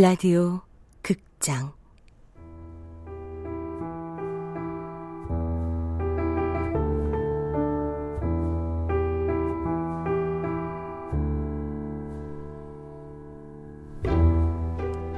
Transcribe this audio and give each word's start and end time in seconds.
라디오 0.00 0.62
극장. 1.02 1.74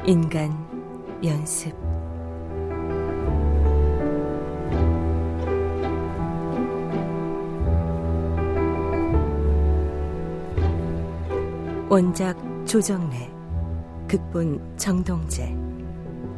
인간 0.04 0.50
연습. 1.22 1.72
원작 11.88 12.36
조정래 12.66 13.41
극본 14.12 14.76
정동재 14.76 15.57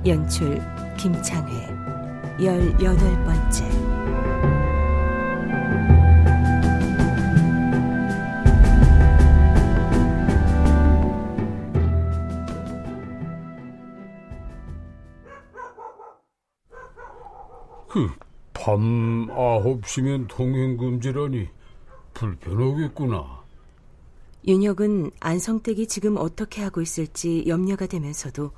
연출 0.06 0.62
김창회 0.96 1.66
열여덟 2.40 3.24
번째 3.24 3.64
그밤 18.52 19.28
아홉 19.32 19.84
시면 19.88 20.28
통행 20.28 20.76
금지라니 20.76 21.48
불편하겠구나. 22.12 23.43
윤혁은 24.46 25.10
안성댁이 25.20 25.86
지금 25.86 26.16
어떻게 26.18 26.62
하고 26.62 26.82
있을지 26.82 27.44
염려가 27.46 27.86
되면서도 27.86 28.52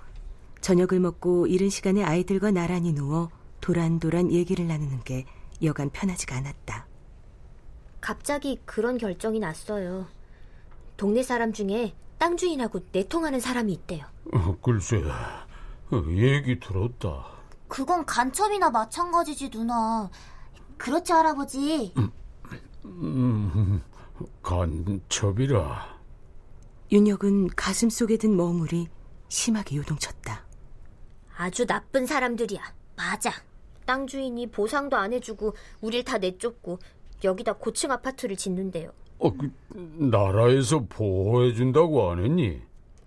저녁을 0.61 0.99
먹고 0.99 1.47
이른 1.47 1.71
시간에 1.71 2.03
아이들과 2.03 2.51
나란히 2.51 2.93
누워 2.93 3.31
도란도란 3.61 4.33
얘기를 4.33 4.67
나누는 4.67 5.05
게 5.05 5.27
여간 5.63 5.91
편하지가 5.91 6.37
않았다. 6.37 6.87
갑자기 8.01 8.61
그런 8.65 8.99
결정이 8.99 9.39
났어요. 9.39 10.07
동네 10.97 11.23
사람 11.23 11.53
중에 11.53 11.95
땅 12.19 12.37
주인하고 12.37 12.81
내통하는 12.91 13.39
사람이 13.39 13.73
있대요. 13.73 14.07
어, 14.33 14.57
글쎄, 14.63 15.03
어, 15.05 16.05
얘기 16.09 16.59
들었다. 16.59 17.27
그건 17.69 18.05
간첩이나 18.07 18.71
마찬가지지, 18.71 19.51
누나. 19.51 20.11
그렇지, 20.79 21.13
할아버지? 21.13 21.93
음, 21.97 22.11
음, 22.85 23.83
간첩이라. 24.43 25.97
윤혁은 26.93 27.49
가슴 27.49 27.91
속에 27.91 28.17
든 28.17 28.37
멍울이 28.37 28.89
심하게 29.29 29.77
요동쳤다. 29.77 30.45
아주 31.37 31.67
나쁜 31.67 32.07
사람들이야. 32.07 32.61
맞아. 32.97 33.33
땅 33.85 34.07
주인이 34.07 34.47
보상도 34.49 34.97
안 34.97 35.13
해주고 35.13 35.55
우릴 35.81 36.05
다 36.05 36.19
내쫓고 36.19 36.79
여기다 37.25 37.55
고층 37.55 37.93
아파트를 37.93 38.37
짓는데요. 38.37 38.91
어, 39.19 39.33
그, 39.33 39.51
나라에서 39.75 40.85
보호해준다고 40.89 42.11
안 42.11 42.25
했니? 42.25 42.63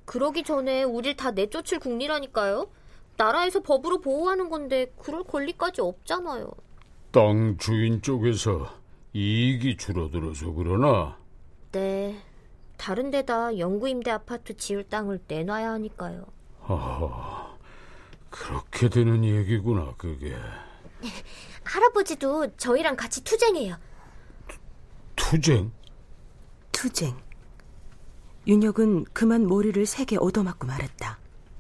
그러기 0.05 0.43
전에 0.43 0.83
우릴 0.83 1.15
다 1.15 1.31
내쫓을 1.31 1.79
국리라니까요. 1.79 2.67
나라에서 3.17 3.59
법으로 3.59 3.99
보호하는 3.99 4.49
건데 4.49 4.91
그럴 4.97 5.23
권리까지 5.23 5.81
없잖아요. 5.81 6.49
땅 7.11 7.57
주인 7.57 8.01
쪽에서 8.01 8.73
이익이 9.13 9.77
줄어들어서 9.77 10.51
그러나? 10.51 11.17
네. 11.71 12.21
다른 12.77 13.09
데다 13.11 13.57
영구임대 13.57 14.09
아파트 14.11 14.55
지을 14.55 14.87
땅을 14.87 15.19
내놔야 15.27 15.71
하니까요. 15.71 16.25
아, 16.61 17.57
그렇게 18.29 18.87
되는 18.89 19.23
얘기구나, 19.25 19.93
그게. 19.97 20.35
할아버지도 21.63 22.55
저희랑 22.55 22.95
같이 22.95 23.23
투쟁해요. 23.23 23.75
투, 25.15 25.39
쟁 25.41 25.71
투쟁. 26.71 27.15
윤혁은 28.47 29.05
그만 29.13 29.45
머리를 29.47 29.85
세게 29.85 30.17
얻어맞고 30.17 30.65
말했다. 30.65 31.19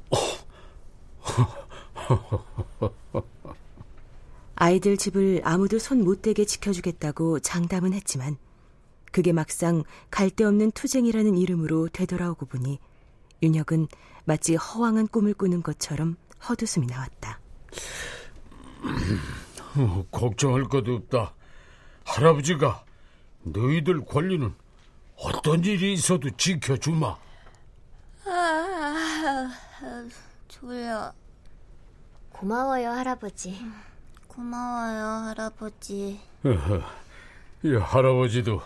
아이들 4.61 4.97
집을 4.97 5.41
아무도 5.45 5.79
손 5.79 6.03
못 6.03 6.21
대게 6.21 6.43
지켜주겠다고 6.45 7.39
장담은 7.39 7.93
했지만 7.93 8.37
그게 9.11 9.31
막상 9.33 9.83
갈 10.11 10.29
데 10.29 10.43
없는 10.43 10.71
투쟁이라는 10.71 11.37
이름으로 11.37 11.87
되돌아오고 11.89 12.45
보니 12.45 12.77
윤혁은 13.41 13.87
마치 14.25 14.55
허황한 14.55 15.07
꿈을 15.07 15.33
꾸는 15.33 15.63
것처럼 15.63 16.17
헛웃음이 16.47 16.87
나왔다. 16.87 17.39
어, 19.77 20.05
걱정할 20.11 20.63
것도 20.65 20.93
없다. 20.95 21.33
할아버지가 22.03 22.83
너희들 23.43 24.05
권리는 24.05 24.53
어떤 25.15 25.63
일이 25.63 25.93
있어도 25.93 26.29
지켜주마. 26.31 27.07
아, 28.25 28.29
아, 28.29 29.51
아, 29.81 30.07
졸려. 30.47 31.13
고마워요, 32.31 32.89
할아버지. 32.89 33.57
고마워요, 34.43 35.27
할아버지. 35.27 36.17
이 37.61 37.73
할아버지도 37.75 38.61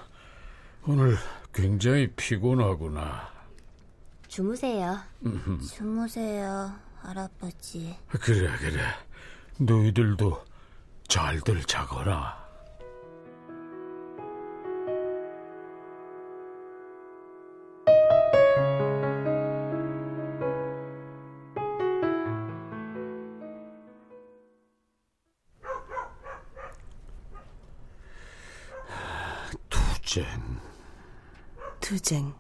오늘 0.86 1.18
굉장히 1.52 2.12
피곤하구나. 2.16 3.28
주무세요. 4.28 5.00
주무세요, 5.68 6.72
할아버지. 7.02 7.98
그래, 8.08 8.56
그래. 8.60 8.84
너희들도 9.58 10.46
잘들 11.08 11.64
자거라. 11.64 12.43
투쟁. 31.94 32.34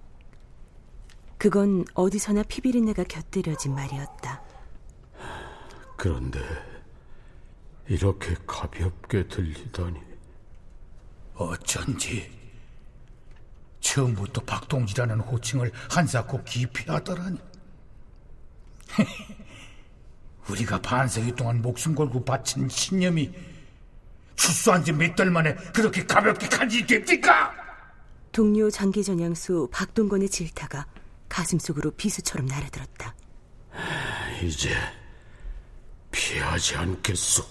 그건 1.37 1.85
어디서나 1.93 2.41
피비린내가 2.41 3.03
곁들여진 3.03 3.75
말이었다. 3.75 4.41
그런데 5.95 6.39
이렇게 7.87 8.35
가볍게 8.47 9.27
들리다니. 9.27 9.99
어쩐지 11.35 12.31
처음부터 13.79 14.41
박동지라는 14.41 15.19
호칭을 15.19 15.71
한사코 15.91 16.43
깊이 16.43 16.89
하더라니. 16.89 17.37
우리가 20.49 20.81
반세기 20.81 21.33
동안 21.35 21.61
목숨 21.61 21.93
걸고 21.93 22.25
바친 22.25 22.67
신념이 22.69 23.31
출소한 24.35 24.83
지 24.83 24.91
몇 24.93 25.15
달 25.15 25.29
만에 25.29 25.53
그렇게 25.75 26.03
가볍게 26.03 26.47
간지 26.47 26.83
됩니까? 26.87 27.62
동료 28.33 28.71
장기전양수 28.71 29.69
박동건의 29.71 30.27
질타가 30.27 30.87
가슴속으로 31.29 31.91
비수처럼 31.91 32.47
날아들었다. 32.47 33.15
이제 34.43 34.71
피하지 36.11 36.75
않겠소. 36.75 37.43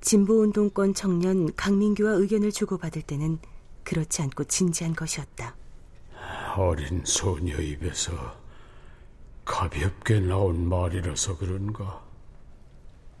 진보운동권 0.00 0.94
청년 0.94 1.52
강민규와 1.54 2.12
의견을 2.12 2.52
주고받을 2.52 3.02
때는 3.02 3.40
그렇지 3.82 4.22
않고 4.22 4.44
진지한 4.44 4.94
것이었다. 4.94 5.56
어린 6.56 7.02
소녀 7.04 7.60
입에서 7.60 8.12
가볍게 9.44 10.20
나온 10.20 10.68
말이라서 10.68 11.38
그런가? 11.38 12.04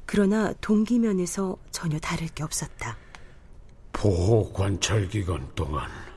그러나 0.06 0.52
동기면에서 0.60 1.56
전혀 1.72 1.98
다를 1.98 2.28
게 2.28 2.44
없었다. 2.44 2.96
보호 3.92 4.52
관찰 4.52 5.08
기간 5.08 5.48
동안 5.56 6.07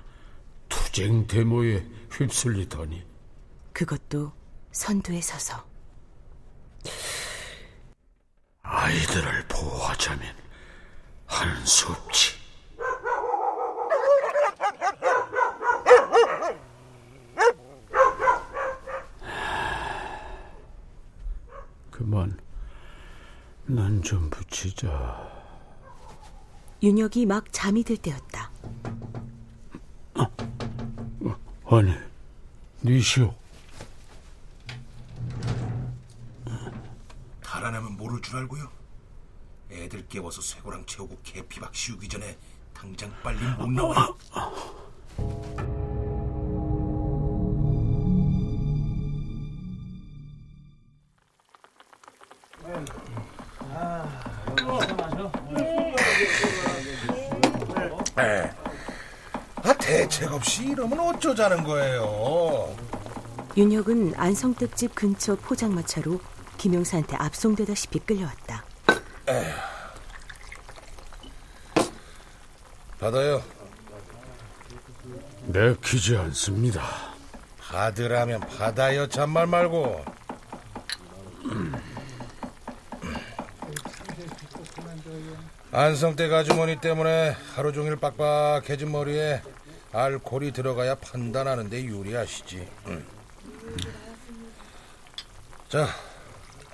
투쟁 0.91 1.25
데모에 1.25 1.87
휩쓸리더니 2.11 3.01
그것도 3.71 4.33
선두에 4.73 5.21
서서 5.21 5.65
아이들을 8.61 9.47
보호하자면 9.47 10.35
하는 11.27 11.65
수 11.65 11.89
없지. 11.93 12.41
그만 21.89 22.37
난좀 23.65 24.29
붙이자. 24.29 25.31
윤혁이 26.83 27.25
막 27.27 27.45
잠이 27.53 27.85
들 27.85 27.95
때였다. 27.95 28.40
아니, 31.73 31.93
니시오. 32.83 33.33
달아나면 37.41 37.95
모를 37.95 38.21
줄 38.21 38.35
알고요. 38.35 38.69
애들 39.71 40.05
깨워서 40.09 40.41
쇠고랑 40.41 40.85
채우고 40.85 41.19
개피박 41.23 41.73
씌우기 41.73 42.09
전에 42.09 42.37
당장 42.73 43.09
빨리 43.23 43.39
못 43.57 43.69
나와요. 43.69 44.17
아, 44.33 44.39
아, 44.39 44.41
아. 44.41 44.80
없이 60.51 60.65
이러면 60.65 60.99
어쩌자는 60.99 61.63
거예요. 61.63 62.75
윤혁은 63.55 64.15
안성댁집 64.17 64.93
근처 64.95 65.35
포장마차로 65.35 66.19
김영사한테 66.57 67.15
압송되다시피 67.15 67.99
끌려왔다. 67.99 68.65
받아요. 72.99 73.41
내키지 75.45 76.17
않습니다. 76.17 76.83
받으라면 77.61 78.41
받아요. 78.41 79.07
잔말 79.07 79.47
말고. 79.47 80.03
안성댁 85.71 86.33
아주머니 86.33 86.75
때문에 86.75 87.37
하루 87.55 87.71
종일 87.71 87.95
빡빡해진 87.95 88.91
머리에 88.91 89.41
알코올이 89.93 90.51
들어가야 90.51 90.95
판단하는데 90.95 91.83
유리하시지. 91.83 92.67
응. 92.87 93.05
자, 95.69 95.87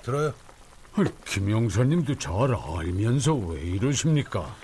들어요. 0.02 0.32
김영사님도 1.26 2.18
잘 2.18 2.32
알면서 2.32 3.34
왜 3.34 3.60
이러십니까? 3.60 4.54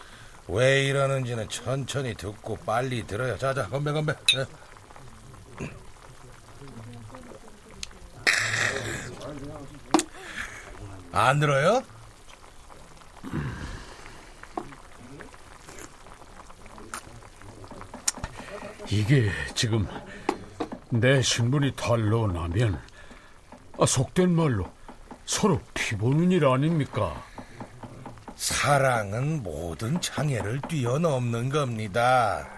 왜 0.48 0.84
이러는지는 0.84 1.48
천천히 1.48 2.14
듣고 2.14 2.56
빨리 2.56 3.06
들어요. 3.06 3.38
자자, 3.38 3.68
건배 3.68 3.92
건배. 3.92 4.14
네. 4.34 4.44
안 11.12 11.38
들어요? 11.38 11.82
이게 18.94 19.28
지금 19.56 19.88
내 20.88 21.20
신분이 21.20 21.72
탄로 21.74 22.28
나면 22.28 22.80
아, 23.76 23.84
속된 23.84 24.32
말로 24.32 24.70
서로 25.26 25.60
피보는 25.74 26.30
일 26.30 26.46
아닙니까? 26.46 27.20
사랑은 28.36 29.42
모든 29.42 30.00
장애를 30.00 30.60
뛰어넘는 30.68 31.48
겁니다. 31.48 32.48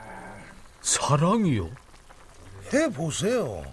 사랑이요? 0.82 1.70
해보세요. 2.70 3.64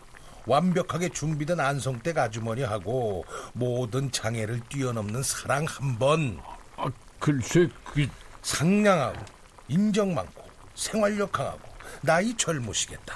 완벽하게 0.46 1.10
준비된 1.10 1.60
안성댁 1.60 2.18
아주머니하고 2.18 3.26
모든 3.52 4.10
장애를 4.10 4.62
뛰어넘는 4.70 5.22
사랑 5.22 5.66
한 5.68 6.00
번. 6.00 6.40
아, 6.78 6.90
글쎄, 7.20 7.68
그, 7.84 8.08
상냥하고, 8.42 9.20
인정 9.68 10.14
많고, 10.14 10.44
생활력 10.76 11.34
강하고, 11.34 11.73
나이 12.02 12.36
젊으시겠다. 12.36 13.16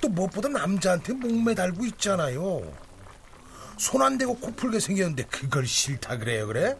또 0.00 0.08
무엇보다 0.08 0.48
남자한테 0.48 1.12
목매달고 1.14 1.84
있잖아요. 1.86 2.72
손 3.78 4.02
안 4.02 4.16
대고 4.16 4.36
코 4.38 4.52
풀게 4.52 4.80
생겼는데 4.80 5.24
그걸 5.24 5.66
싫다 5.66 6.16
그래요, 6.18 6.46
그래? 6.46 6.76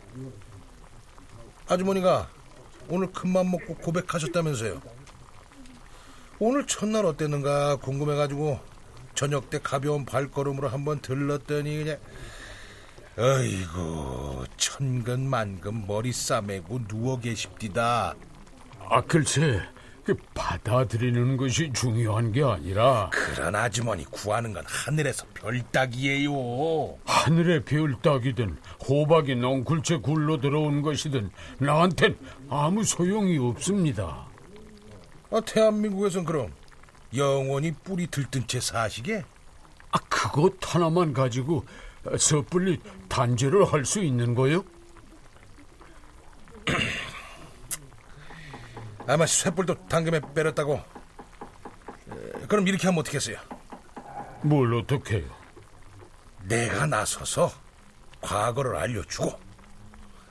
아주머니가 1.69 2.29
오늘 2.89 3.13
큰맘 3.13 3.51
먹고 3.51 3.75
고백하셨다면서요. 3.75 4.81
오늘 6.39 6.67
첫날 6.67 7.05
어땠는가 7.07 7.77
궁금해가지고 7.77 8.61
저녁 9.15 9.51
때 9.51 9.59
가벼운 9.63 10.05
발걸음으로 10.05 10.69
한번 10.69 11.01
들렀더니 11.01 11.77
그냥 11.79 11.99
어이구 13.19 14.45
천근 14.59 15.27
만근 15.29 15.87
머리 15.87 16.13
싸매고 16.13 16.87
누워 16.87 17.19
계십디다. 17.19 18.15
아, 18.89 19.01
글쎄, 19.03 19.63
그 19.75 19.76
받아들이는 20.35 21.37
것이 21.37 21.73
중요한 21.73 22.33
게 22.33 22.43
아니라 22.43 23.11
그런 23.11 23.55
아주머니 23.55 24.05
구하는 24.05 24.53
건 24.53 24.65
하늘에서 24.67 25.27
별 25.35 25.61
따기예요. 25.71 26.99
하늘의 27.05 27.65
별 27.65 27.97
따기든 28.01 28.57
호박이 28.89 29.37
넝쿨째 29.37 29.99
굴러 29.99 30.41
들어온 30.41 30.83
것이든 30.83 31.31
나한텐 31.59 32.17
아무 32.49 32.85
소용이 32.85 33.39
없습니다. 33.39 34.27
아, 35.31 35.41
대한민국에선 35.45 36.25
그럼 36.25 36.53
영원히 37.17 37.73
뿌리 37.73 38.07
들뜬 38.07 38.47
채 38.47 38.61
사시게? 38.61 39.25
아, 39.91 39.99
그것 40.09 40.55
하나만 40.63 41.13
가지고 41.13 41.65
섣불리 42.19 42.81
단죄를 43.09 43.65
할 43.65 43.85
수 43.85 44.01
있는 44.03 44.35
거요? 44.35 44.65
아마 49.07 49.27
쇳불도 49.27 49.87
당금에 49.89 50.21
빼렸다고. 50.35 50.75
에, 50.75 52.47
그럼 52.49 52.67
이렇게 52.69 52.87
하면 52.89 53.01
어떻겠어요? 53.01 53.37
뭘 54.43 54.75
어떻게 54.75 55.19
해요? 55.19 55.27
내가 56.45 56.87
나서서 56.87 57.51
과거를 58.21 58.77
알려주고 58.77 59.33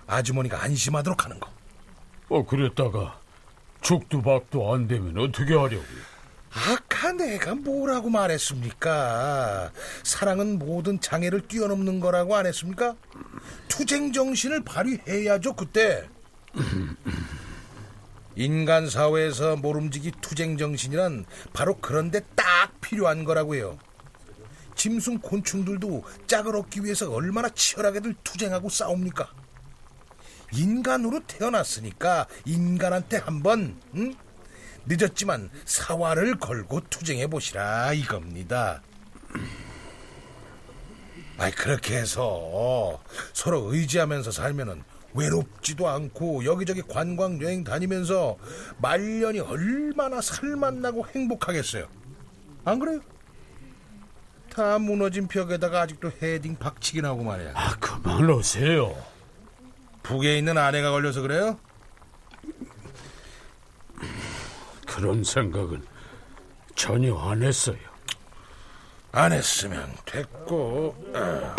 아주머니가 0.08 0.64
안심하도록 0.64 1.24
하는 1.26 1.40
거. 1.40 1.50
어, 2.30 2.46
그랬다가 2.46 3.20
죽도 3.82 4.22
밥도 4.22 4.74
안 4.74 4.88
되면 4.88 5.18
어떻게 5.18 5.54
하려고요? 5.54 6.16
아까 6.52 7.12
내가 7.12 7.54
뭐라고 7.54 8.10
말했습니까? 8.10 9.72
사랑은 10.04 10.58
모든 10.58 11.00
장애를 11.02 11.48
뛰어넘는 11.48 12.00
거라고 12.00 12.36
안 12.36 12.46
했습니까? 12.46 12.96
투쟁 13.68 14.14
정신을 14.14 14.64
발휘해야죠, 14.64 15.54
그때. 15.54 16.08
인간 18.36 18.90
사회에서 18.90 19.56
모름지기 19.56 20.14
투쟁 20.22 20.58
정신이란 20.58 21.26
바로 21.54 21.78
그런데 21.80 22.22
딱 22.36 22.72
필요한 22.82 23.24
거라고요. 23.24 23.78
짐승 24.76 25.20
곤충들도 25.20 26.04
짝을 26.28 26.56
얻기 26.58 26.84
위해서 26.84 27.12
얼마나 27.12 27.50
치열하게들 27.50 28.16
투쟁하고 28.24 28.70
싸웁니까? 28.70 29.32
인간으로 30.54 31.22
태어났으니까 31.26 32.28
인간한테 32.46 33.18
한번 33.18 33.80
응? 33.96 34.14
늦었지만 34.86 35.50
사활을 35.66 36.38
걸고 36.38 36.82
투쟁해 36.90 37.28
보시라 37.28 37.94
이겁니다. 37.94 38.82
아이 41.38 41.52
그렇게 41.52 41.98
해서 41.98 43.02
서로 43.34 43.74
의지하면서 43.74 44.32
살면은 44.32 44.84
외롭지도 45.16 45.88
않고 45.88 46.46
여기저기 46.46 46.82
관광 46.82 47.42
여행 47.42 47.64
다니면서 47.64 48.38
말년이 48.78 49.40
얼마나 49.40 50.22
살맛나고 50.22 51.08
행복하겠어요. 51.08 51.88
안 52.66 52.80
그래요? 52.80 53.00
다 54.54 54.80
무너진 54.80 55.28
벽에다가 55.28 55.82
아직도 55.82 56.12
헤딩 56.22 56.58
박치기 56.58 57.02
나고 57.02 57.24
말이야. 57.24 57.52
아, 57.56 57.76
그만하세요. 57.80 58.96
북에 60.04 60.38
있는 60.38 60.58
아내가 60.58 60.92
걸려서 60.92 61.22
그래요? 61.22 61.60
그런 64.86 65.24
생각은 65.24 65.84
전혀 66.76 67.18
안 67.18 67.44
했어요. 67.44 67.78
안 69.12 69.32
했으면 69.32 69.94
됐고. 70.06 70.96
어. 71.14 71.56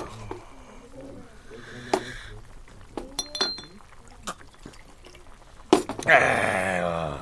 아유, 6.09 7.19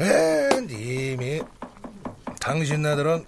에, 0.00 0.60
님이 0.66 1.42
당신네들은 2.40 3.24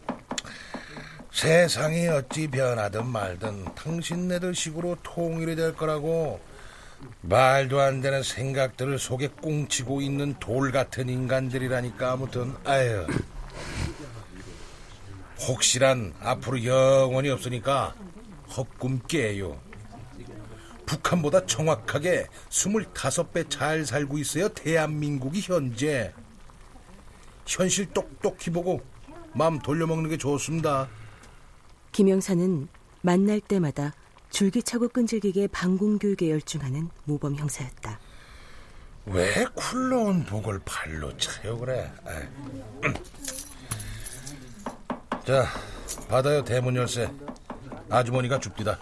세상이 1.32 2.08
어찌 2.08 2.48
변하든 2.48 3.06
말든 3.06 3.74
당신네들 3.74 4.54
식으로 4.54 4.96
통일이 5.02 5.56
될 5.56 5.74
거라고 5.74 6.40
말도 7.20 7.80
안 7.80 8.00
되는 8.00 8.22
생각들을 8.22 8.98
속에 8.98 9.28
꽁치고 9.40 10.02
있는 10.02 10.34
돌 10.40 10.72
같은 10.72 11.08
인간들이라니까 11.08 12.12
아무튼 12.12 12.54
아유 12.64 13.06
혹시란 15.46 16.12
앞으로 16.20 16.64
영원히 16.64 17.30
없으니까 17.30 17.94
헛꿈 18.56 19.00
깨요. 19.06 19.67
북한보다 20.88 21.44
정확하게 21.44 22.26
25배 22.48 23.50
잘 23.50 23.84
살고 23.84 24.16
있어요. 24.18 24.48
대한민국이 24.48 25.42
현재. 25.42 26.14
현실 27.46 27.86
똑똑히 27.92 28.50
보고 28.50 28.80
마음 29.34 29.58
돌려먹는 29.58 30.08
게 30.08 30.16
좋습니다. 30.16 30.88
김영사는 31.92 32.68
만날 33.02 33.40
때마다 33.40 33.92
줄기차고 34.30 34.88
끈질기게 34.88 35.48
방공교육에 35.48 36.30
열중하는 36.30 36.88
모범 37.04 37.36
형사였다. 37.36 38.00
왜 39.06 39.44
쿨러온 39.54 40.24
복을 40.24 40.60
발로 40.64 41.14
차요 41.18 41.58
그래? 41.58 41.90
자, 45.26 45.46
받아요 46.08 46.42
대문 46.44 46.76
열쇠. 46.76 47.10
아주머니가 47.90 48.40
줍디다. 48.40 48.78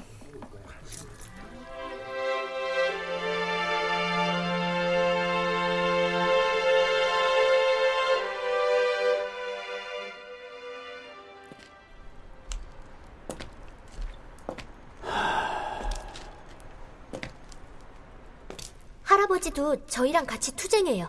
할아버지도 19.56 19.86
저희랑 19.86 20.26
같이 20.26 20.54
투쟁해요. 20.54 21.08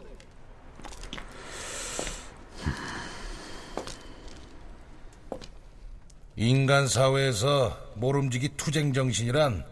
인간 6.37 6.87
사회에서 6.87 7.77
모름지기 7.95 8.55
투쟁 8.55 8.93
정신이란 8.93 9.65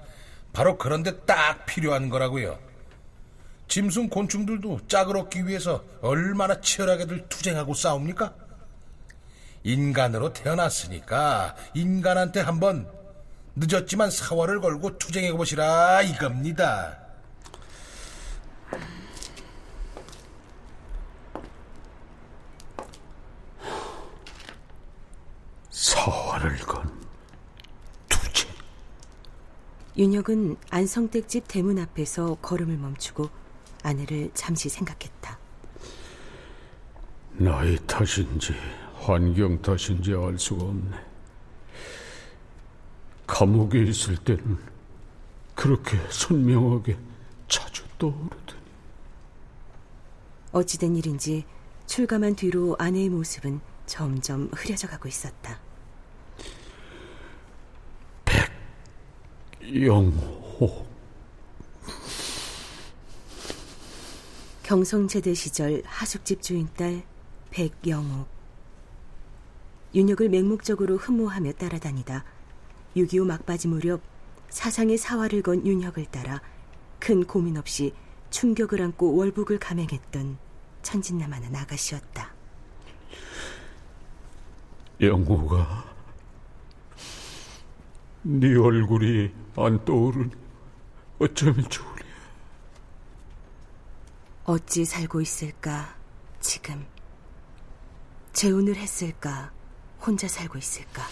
바로 0.51 0.77
그런데 0.77 1.17
딱 1.22 1.65
필요한 1.65 2.10
거라고요. 2.10 2.60
짐승 3.67 4.10
곤충들도 4.10 4.82
짝을 4.88 5.17
얻기 5.17 5.48
위해서 5.48 5.84
얼마나 6.01 6.60
치열하게들 6.60 7.29
투쟁하고 7.29 7.74
싸웁니까? 7.74 8.34
인간으로 9.63 10.34
태어났으니까 10.34 11.55
인간한테 11.74 12.41
한번 12.41 12.88
늦었지만 13.55 14.12
사활을 14.12 14.60
걸고 14.62 14.98
투쟁해 14.98 15.34
보시라 15.34 16.01
이겁니다. 16.03 17.05
사활을 25.72 26.58
건 26.60 27.06
투쟁. 28.10 28.50
윤혁은 29.97 30.57
안성댁 30.71 31.29
집 31.29 31.47
대문 31.47 31.79
앞에서 31.79 32.35
걸음을 32.41 32.77
멈추고 32.77 33.29
아내를 33.81 34.29
잠시 34.33 34.67
생각했다. 34.67 35.39
나이 37.37 37.77
탓인지 37.87 38.53
환경 38.95 39.61
탓인지 39.61 40.13
알 40.13 40.37
수가 40.37 40.65
없네. 40.65 40.97
감옥에 43.27 43.83
있을 43.83 44.17
때는 44.17 44.57
그렇게 45.55 45.97
선명하게 46.09 46.97
자주 47.47 47.83
떠오르더니 47.97 48.61
어찌된 50.51 50.95
일인지 50.97 51.45
출감한 51.87 52.35
뒤로 52.35 52.75
아내의 52.79 53.09
모습은 53.09 53.61
점점 53.85 54.49
흐려져 54.53 54.87
가고 54.87 55.07
있었다. 55.07 55.59
영호 59.74 60.86
경성제대 64.63 65.34
시절 65.34 65.81
하숙집 65.86 66.41
주인딸 66.41 67.03
백영옥 67.50 68.27
윤혁을 69.95 70.29
맹목적으로 70.29 70.98
흠모하며 70.98 71.53
따라다니다 71.53 72.25
6.25 72.95 73.25
막바지 73.25 73.67
무렵 73.67 74.01
사상의 74.50 74.98
사활을 74.98 75.41
건 75.41 75.65
윤혁을 75.65 76.05
따라 76.05 76.41
큰 77.00 77.25
고민 77.25 77.57
없이 77.57 77.93
충격을 78.29 78.81
안고 78.81 79.15
월북을 79.15 79.60
감행했던 79.60 80.38
천진남하는 80.81 81.55
아가씨였다. 81.55 82.34
영호가 85.01 85.94
네 88.27 88.58
얼굴이 88.58 89.32
안 89.55 89.86
떠오르니 89.86 90.32
어쩌면 91.20 91.62
좋으랴. 91.70 92.05
어찌 94.46 94.84
살고 94.84 95.22
있을까 95.22 95.96
지금? 96.39 96.84
재혼을 98.34 98.75
했을까 98.77 99.51
혼자 100.01 100.27
살고 100.27 100.58
있을까? 100.58 101.03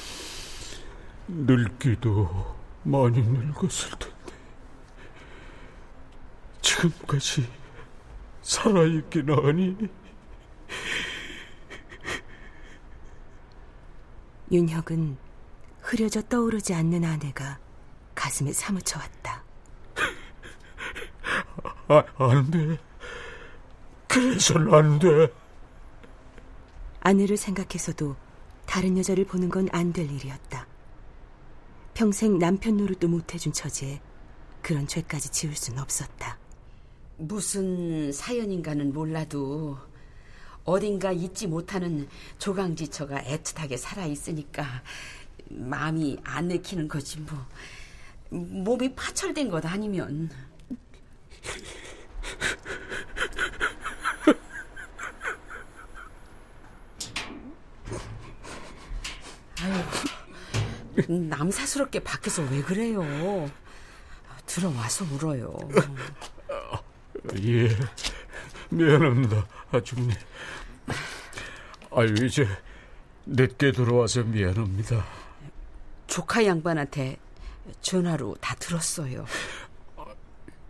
늙기도 1.27 2.57
많이 2.81 3.21
늙었을 3.21 3.91
텐데 3.99 4.15
지금까지 6.61 7.47
살아있긴 8.41 9.29
하니? 9.29 9.77
윤혁은 14.51 15.17
흐려져 15.93 16.23
떠오르지 16.23 16.73
않는 16.73 17.03
아내가 17.05 17.59
가슴에 18.15 18.51
사무쳐 18.51 18.97
왔다. 18.97 19.43
아, 21.87 22.03
안 22.17 22.49
돼. 22.49 22.79
그래서는 24.07 24.73
안 24.73 24.97
돼. 24.97 25.31
아내를 27.01 27.37
생각해서도 27.37 28.15
다른 28.65 28.97
여자를 28.97 29.25
보는 29.25 29.49
건 29.49 29.67
안 29.71 29.93
될 29.93 30.09
일이었다. 30.09 30.65
평생 31.93 32.39
남편 32.39 32.77
노릇도 32.77 33.07
못해준 33.07 33.53
처지에 33.53 34.01
그런 34.63 34.87
죄까지 34.87 35.29
지을 35.29 35.55
순 35.55 35.77
없었다. 35.77 36.39
무슨 37.17 38.11
사연인가는 38.11 38.91
몰라도 38.91 39.77
어딘가 40.63 41.11
잊지 41.11 41.45
못하는 41.45 42.07
조강지처가 42.39 43.21
애틋하게 43.25 43.77
살아있으니까 43.77 44.65
마음이 45.49 46.19
안 46.23 46.47
내키는 46.47 46.87
거지 46.87 47.19
뭐. 47.19 47.45
몸이 48.29 48.95
파철된 48.95 49.49
것 49.49 49.65
아니면. 49.65 50.29
남사스럽게 61.07 61.99
밖에서 61.99 62.43
왜 62.43 62.61
그래요? 62.61 63.03
들어와서 64.45 65.05
울어요. 65.05 65.57
예, 67.41 67.69
미안합니다, 68.69 69.47
아줌님. 69.71 70.11
아유, 71.91 72.13
이제 72.25 72.47
늦게 73.25 73.71
들어와서 73.71 74.23
미안합니다. 74.23 75.22
조카 76.13 76.45
양반한테 76.45 77.17
전화로 77.81 78.35
다 78.39 78.53
들었어요. 78.59 79.25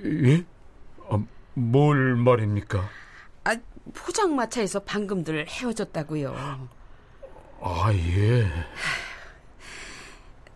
예? 0.05 0.45
아, 1.09 1.21
뭘 1.53 2.15
말입니까? 2.15 2.89
아, 3.43 3.57
포장마차에서 3.93 4.79
방금들 4.83 5.45
헤어졌다고요. 5.49 6.69
아, 7.59 7.93
예. 7.93 8.49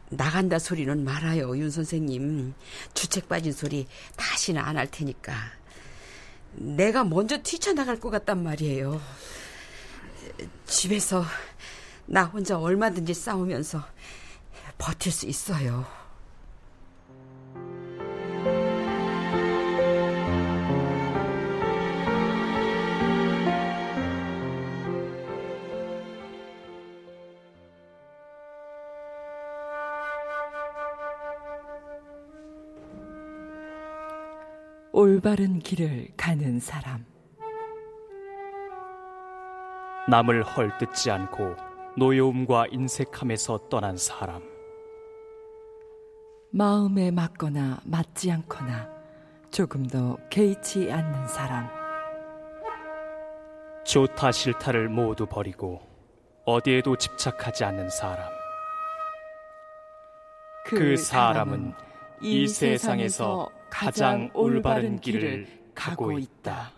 나간다 0.09 0.57
소리는 0.57 1.03
말아요, 1.03 1.57
윤 1.57 1.69
선생님. 1.69 2.53
주책 2.93 3.27
빠진 3.27 3.51
소리 3.51 3.87
다시는 4.15 4.61
안 4.61 4.77
할 4.77 4.87
테니까. 4.89 5.33
내가 6.53 7.03
먼저 7.03 7.37
뛰쳐나갈 7.39 7.99
것 7.99 8.09
같단 8.09 8.41
말이에요. 8.41 9.01
집에서 10.65 11.25
나 12.05 12.23
혼자 12.23 12.57
얼마든지 12.57 13.13
싸우면서 13.13 13.83
버틸 14.77 15.11
수 15.11 15.25
있어요. 15.27 15.85
올바른 34.91 35.59
길을 35.59 36.09
가는 36.17 36.59
사람. 36.59 37.05
남을 40.09 40.41
헐뜯지 40.43 41.11
않고 41.11 41.55
노여움과 41.97 42.67
인색함에서 42.71 43.69
떠난 43.69 43.95
사람. 43.97 44.56
마음에 46.51 47.11
맞거나 47.11 47.79
맞지 47.83 48.31
않거나 48.31 48.89
조금도 49.51 50.17
개의치 50.29 50.91
않는 50.91 51.27
사람. 51.27 51.69
좋다 53.83 54.31
싫다를 54.31 54.89
모두 54.89 55.25
버리고 55.25 55.81
어디에도 56.45 56.95
집착하지 56.95 57.63
않는 57.65 57.89
사람. 57.89 58.29
그, 60.65 60.77
그 60.77 60.97
사람은 60.97 61.73
이 62.21 62.47
세상에서 62.47 63.49
가장 63.69 64.29
올바른 64.33 64.99
길을 64.99 65.47
가고 65.73 66.17
있다. 66.17 66.71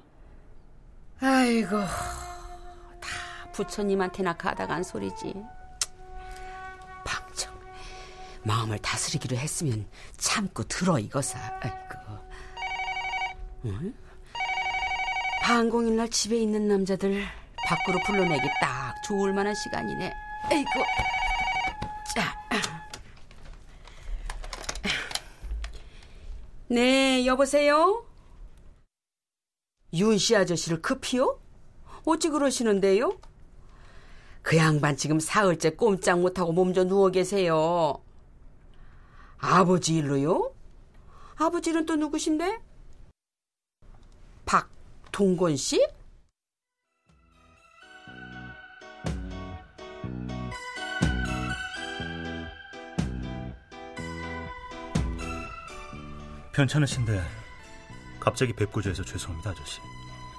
아이고, 1.21 1.77
다 1.79 3.51
부처님한테나 3.53 4.33
가다간 4.33 4.83
소리지. 4.83 5.33
마음을 8.43 8.79
다스리기로 8.79 9.37
했으면 9.37 9.85
참고 10.17 10.63
들어 10.63 10.97
이거사. 10.99 11.39
아이고. 11.61 11.77
응? 13.65 13.93
반공일 15.43 15.95
날 15.97 16.09
집에 16.09 16.37
있는 16.37 16.67
남자들 16.67 17.23
밖으로 17.67 17.99
불러내기 18.05 18.47
딱 18.61 18.95
좋을 19.07 19.33
만한 19.33 19.53
시간이네. 19.55 20.13
아이고. 20.51 20.69
자. 22.15 22.39
네, 26.67 27.25
여보세요? 27.25 28.05
윤 29.93 30.17
씨 30.19 30.35
아저씨를 30.35 30.81
급히요? 30.83 31.39
어찌 32.05 32.29
그러시는데요? 32.29 33.17
그 34.43 34.55
양반 34.55 34.95
지금 34.95 35.19
사흘째 35.19 35.71
꼼짝 35.71 36.19
못하고 36.19 36.51
몸져 36.53 36.83
누워 36.83 37.09
계세요. 37.09 38.01
아버지 39.39 39.95
일로요? 39.95 40.53
아버지는 41.37 41.85
또 41.85 41.95
누구신데? 41.95 42.59
박동건 44.45 45.55
씨? 45.55 45.85
괜찮으신데 56.53 57.21
갑자기 58.19 58.51
뵙고자 58.51 58.89
해서 58.89 59.01
죄송합니다 59.01 59.51
아저씨 59.51 59.79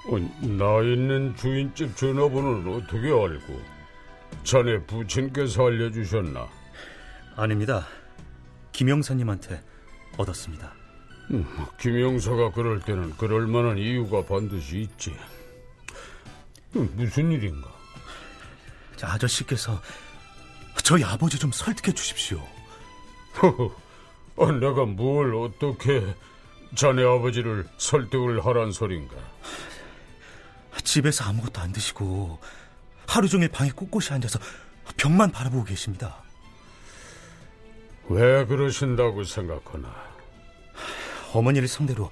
어, 0.07 0.19
나 0.45 0.81
있는 0.83 1.35
주인집 1.35 1.97
전화번호는 1.97 2.75
어떻게 2.75 3.07
알고? 3.07 3.59
자네 4.43 4.83
부친께서 4.85 5.65
알려주셨나? 5.65 6.47
아닙니다 7.37 7.87
김영사님한테 8.71 9.61
얻었습니다 10.17 10.73
음, 11.31 11.45
김영사가 11.79 12.51
그럴 12.51 12.81
때는 12.81 13.15
그럴 13.17 13.47
만한 13.47 13.77
이유가 13.77 14.25
반드시 14.25 14.81
있지. 14.81 15.15
음, 16.75 16.91
무슨 16.95 17.31
일인가? 17.31 17.71
자, 18.97 19.13
아저씨께서 19.13 19.81
저희 20.83 21.03
아버지 21.03 21.39
좀 21.39 21.51
설득해 21.51 21.93
주십시오. 21.93 22.45
아, 24.37 24.51
내가 24.51 24.85
뭘 24.85 25.33
어떻게 25.35 26.15
자네 26.75 27.03
아버지를 27.03 27.67
설득을 27.77 28.45
하란 28.45 28.71
소린가? 28.71 29.15
집에서 30.83 31.25
아무것도 31.25 31.61
안 31.61 31.71
드시고 31.71 32.39
하루 33.07 33.27
종일 33.27 33.49
방에 33.49 33.69
꿋꿋이 33.69 34.07
앉아서 34.11 34.39
벽만 34.97 35.31
바라보고 35.31 35.63
계십니다. 35.63 36.23
왜 38.11 38.45
그러신다고 38.45 39.23
생각하나? 39.23 39.89
어머니를 41.33 41.67
상대로 41.67 42.11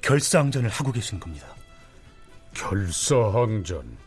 결사항전을 0.00 0.70
하고 0.70 0.90
계신 0.90 1.20
겁니다. 1.20 1.46
결사항전? 2.54 3.98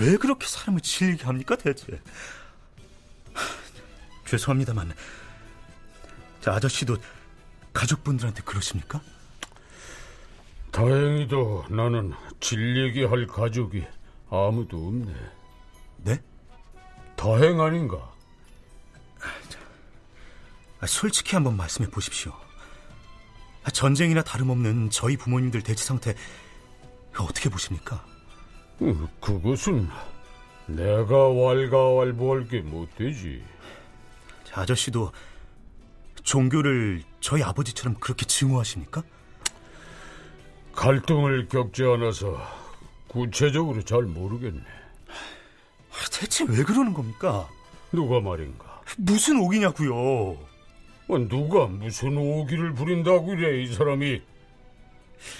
왜 0.00 0.16
그렇게 0.16 0.46
사람을 0.46 0.80
질리게 0.80 1.24
합니까 1.24 1.54
대체? 1.54 1.86
죄송합니다만 4.26 4.92
자, 6.40 6.54
아저씨도 6.54 6.96
가족분들한테 7.72 8.42
그러십니까? 8.42 9.00
다행히도 10.72 11.66
나는 11.70 12.12
질리게 12.40 13.04
할 13.04 13.26
가족이 13.26 13.84
아무도 14.28 14.88
없네. 14.88 15.14
네? 15.98 16.20
다행 17.14 17.60
아닌가? 17.60 18.12
솔직히 20.86 21.36
한번 21.36 21.56
말씀해 21.56 21.90
보십시오. 21.90 22.32
전쟁이나 23.72 24.22
다름없는 24.22 24.90
저희 24.90 25.16
부모님들 25.16 25.62
대치 25.62 25.84
상태 25.84 26.14
어떻게 27.18 27.48
보십니까? 27.48 28.04
어, 28.80 29.08
그것은 29.20 29.88
내가 30.66 31.28
왈가왈부할 31.28 32.48
게 32.48 32.60
못되지. 32.60 33.44
아저씨도 34.54 35.12
종교를 36.22 37.02
저희 37.20 37.42
아버지처럼 37.42 37.94
그렇게 38.00 38.26
증오하십니까? 38.26 39.02
갈등을 40.74 41.48
겪지 41.48 41.84
않아서 41.84 42.40
구체적으로 43.08 43.82
잘 43.82 44.02
모르겠네. 44.02 44.62
대체 46.10 46.44
왜 46.48 46.62
그러는 46.64 46.94
겁니까? 46.94 47.48
누가 47.92 48.20
말인가? 48.20 48.80
무슨 48.96 49.38
옥이냐고요? 49.40 50.38
어, 51.12 51.28
누가 51.28 51.66
무슨 51.66 52.16
오기를 52.16 52.72
부린다고 52.72 53.34
이래 53.34 53.62
이 53.62 53.72
사람이 53.74 54.22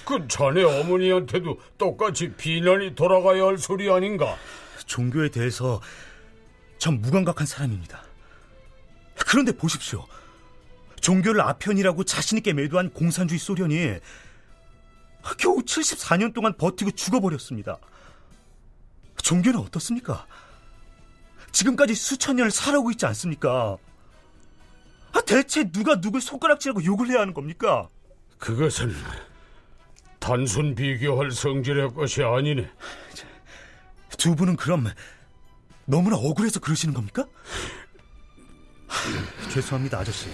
그 0.05 0.27
자네 0.27 0.63
어머니한테도 0.63 1.59
똑같이 1.79 2.31
비난이 2.33 2.93
돌아가야 2.93 3.45
할 3.45 3.57
소리 3.57 3.89
아닌가? 3.89 4.37
종교에 4.85 5.29
대해서 5.29 5.81
전 6.77 7.01
무감각한 7.01 7.47
사람입니다. 7.47 8.03
그런데 9.27 9.51
보십시오. 9.51 10.05
종교를 11.01 11.41
아편이라고 11.41 12.03
자신있게 12.03 12.53
매도한 12.53 12.91
공산주의 12.91 13.39
소련이 13.39 13.95
겨우 15.39 15.57
74년 15.57 16.33
동안 16.33 16.55
버티고 16.55 16.91
죽어버렸습니다. 16.91 17.77
종교는 19.17 19.59
어떻습니까? 19.59 20.27
지금까지 21.51 21.95
수천 21.95 22.35
년을 22.35 22.51
살아오고 22.51 22.91
있지 22.91 23.05
않습니까? 23.07 23.77
아, 25.23 25.25
대체 25.25 25.71
누가 25.71 25.99
누굴 26.01 26.21
손가락질하고 26.21 26.83
욕을 26.83 27.09
해야 27.09 27.21
하는 27.21 27.33
겁니까? 27.33 27.87
그것은 28.37 28.93
단순 30.19 30.75
비교할 30.75 31.31
성질의 31.31 31.93
것이 31.93 32.23
아니네. 32.23 32.69
두 34.17 34.35
분은 34.35 34.57
그럼 34.57 34.87
너무나 35.85 36.17
억울해서 36.17 36.59
그러시는 36.59 36.93
겁니까? 36.93 37.25
죄송합니다, 39.49 39.99
아저씨. 39.99 40.29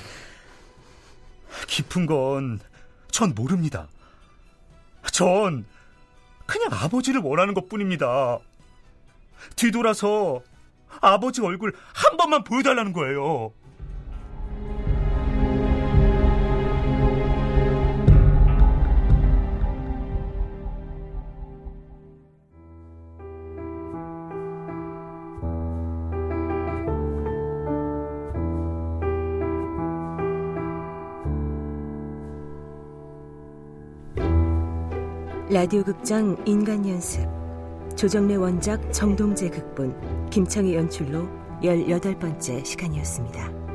깊은 1.68 2.06
건 2.06 2.60
전 3.12 3.34
모릅니다. 3.36 3.88
전 5.12 5.66
그냥 6.46 6.70
아버지를 6.72 7.22
원하는 7.22 7.54
것 7.54 7.68
뿐입니다. 7.68 8.40
뒤돌아서 9.56 10.42
아버지 11.02 11.42
얼굴 11.42 11.76
한 11.94 12.18
번만 12.18 12.44
보여달라는 12.44 12.94
거예요. 12.94 13.52
라디오 35.52 35.84
극장 35.84 36.38
인간 36.46 36.88
연습 36.88 37.28
조정래 37.96 38.36
원작 38.36 38.94
정동재 38.94 39.50
극본 39.50 40.30
김창희 40.30 40.76
연출로 40.76 41.28
18번째 41.64 42.64
시간이었습니다. 42.64 43.69